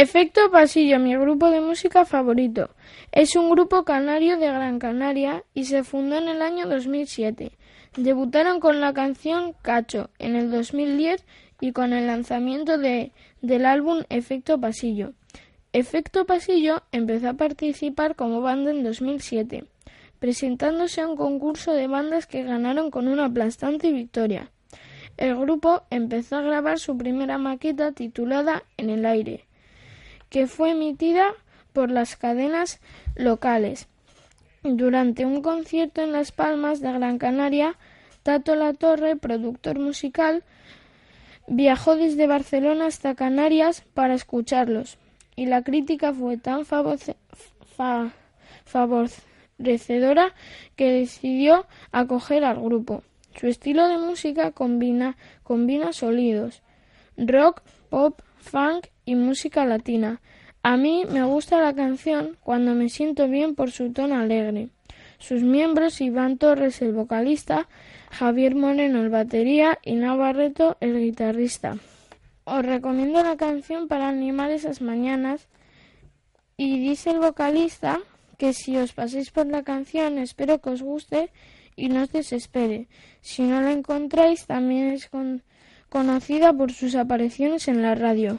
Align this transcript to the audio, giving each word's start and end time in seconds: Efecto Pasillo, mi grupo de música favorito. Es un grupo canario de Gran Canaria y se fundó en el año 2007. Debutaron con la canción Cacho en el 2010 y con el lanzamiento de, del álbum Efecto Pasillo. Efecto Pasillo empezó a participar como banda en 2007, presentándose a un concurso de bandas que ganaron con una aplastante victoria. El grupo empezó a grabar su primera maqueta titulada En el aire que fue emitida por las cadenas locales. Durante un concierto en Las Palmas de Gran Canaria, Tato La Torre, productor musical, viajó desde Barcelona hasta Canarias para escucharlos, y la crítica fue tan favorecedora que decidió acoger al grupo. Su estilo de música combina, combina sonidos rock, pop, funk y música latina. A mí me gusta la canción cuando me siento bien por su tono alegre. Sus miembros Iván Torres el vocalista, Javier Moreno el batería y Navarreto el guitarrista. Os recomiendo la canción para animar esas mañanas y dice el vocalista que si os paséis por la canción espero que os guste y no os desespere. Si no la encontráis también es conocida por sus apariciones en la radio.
Efecto 0.00 0.52
Pasillo, 0.52 1.00
mi 1.00 1.16
grupo 1.16 1.50
de 1.50 1.60
música 1.60 2.04
favorito. 2.04 2.70
Es 3.10 3.34
un 3.34 3.50
grupo 3.50 3.82
canario 3.82 4.38
de 4.38 4.46
Gran 4.46 4.78
Canaria 4.78 5.42
y 5.54 5.64
se 5.64 5.82
fundó 5.82 6.18
en 6.18 6.28
el 6.28 6.40
año 6.40 6.68
2007. 6.68 7.50
Debutaron 7.96 8.60
con 8.60 8.80
la 8.80 8.92
canción 8.92 9.54
Cacho 9.60 10.10
en 10.20 10.36
el 10.36 10.52
2010 10.52 11.26
y 11.60 11.72
con 11.72 11.92
el 11.92 12.06
lanzamiento 12.06 12.78
de, 12.78 13.10
del 13.42 13.66
álbum 13.66 14.04
Efecto 14.08 14.60
Pasillo. 14.60 15.14
Efecto 15.72 16.26
Pasillo 16.26 16.84
empezó 16.92 17.30
a 17.30 17.34
participar 17.34 18.14
como 18.14 18.40
banda 18.40 18.70
en 18.70 18.84
2007, 18.84 19.64
presentándose 20.20 21.00
a 21.00 21.08
un 21.08 21.16
concurso 21.16 21.72
de 21.72 21.88
bandas 21.88 22.28
que 22.28 22.44
ganaron 22.44 22.92
con 22.92 23.08
una 23.08 23.24
aplastante 23.24 23.90
victoria. 23.90 24.52
El 25.16 25.34
grupo 25.34 25.82
empezó 25.90 26.36
a 26.36 26.42
grabar 26.42 26.78
su 26.78 26.96
primera 26.96 27.36
maqueta 27.36 27.90
titulada 27.90 28.62
En 28.76 28.90
el 28.90 29.04
aire 29.04 29.47
que 30.30 30.46
fue 30.46 30.70
emitida 30.72 31.32
por 31.72 31.90
las 31.90 32.16
cadenas 32.16 32.80
locales. 33.14 33.88
Durante 34.62 35.24
un 35.24 35.42
concierto 35.42 36.02
en 36.02 36.12
Las 36.12 36.32
Palmas 36.32 36.80
de 36.80 36.92
Gran 36.92 37.18
Canaria, 37.18 37.76
Tato 38.22 38.54
La 38.56 38.74
Torre, 38.74 39.16
productor 39.16 39.78
musical, 39.78 40.42
viajó 41.46 41.96
desde 41.96 42.26
Barcelona 42.26 42.86
hasta 42.86 43.14
Canarias 43.14 43.84
para 43.94 44.14
escucharlos, 44.14 44.98
y 45.36 45.46
la 45.46 45.62
crítica 45.62 46.12
fue 46.12 46.36
tan 46.36 46.66
favorecedora 48.64 50.34
que 50.76 50.90
decidió 50.90 51.66
acoger 51.92 52.44
al 52.44 52.60
grupo. 52.60 53.02
Su 53.38 53.46
estilo 53.46 53.86
de 53.86 53.98
música 53.98 54.50
combina, 54.50 55.16
combina 55.44 55.92
sonidos 55.92 56.62
rock, 57.18 57.62
pop, 57.90 58.22
funk 58.38 58.86
y 59.04 59.14
música 59.14 59.66
latina. 59.66 60.20
A 60.62 60.76
mí 60.76 61.04
me 61.10 61.24
gusta 61.24 61.60
la 61.60 61.74
canción 61.74 62.36
cuando 62.42 62.74
me 62.74 62.88
siento 62.88 63.28
bien 63.28 63.54
por 63.54 63.70
su 63.70 63.92
tono 63.92 64.16
alegre. 64.16 64.68
Sus 65.18 65.42
miembros 65.42 66.00
Iván 66.00 66.38
Torres 66.38 66.80
el 66.80 66.92
vocalista, 66.92 67.68
Javier 68.10 68.54
Moreno 68.54 69.00
el 69.00 69.10
batería 69.10 69.78
y 69.82 69.94
Navarreto 69.94 70.76
el 70.80 70.98
guitarrista. 70.98 71.76
Os 72.44 72.64
recomiendo 72.64 73.22
la 73.22 73.36
canción 73.36 73.88
para 73.88 74.08
animar 74.08 74.50
esas 74.50 74.80
mañanas 74.80 75.48
y 76.56 76.78
dice 76.80 77.10
el 77.10 77.18
vocalista 77.18 77.98
que 78.38 78.52
si 78.52 78.76
os 78.76 78.92
paséis 78.92 79.30
por 79.30 79.46
la 79.46 79.64
canción 79.64 80.18
espero 80.18 80.60
que 80.60 80.70
os 80.70 80.82
guste 80.82 81.30
y 81.76 81.88
no 81.88 82.02
os 82.02 82.12
desespere. 82.12 82.88
Si 83.20 83.42
no 83.42 83.60
la 83.60 83.72
encontráis 83.72 84.46
también 84.46 84.88
es 84.88 85.08
conocida 85.88 86.52
por 86.52 86.72
sus 86.72 86.94
apariciones 86.94 87.68
en 87.68 87.82
la 87.82 87.94
radio. 87.94 88.36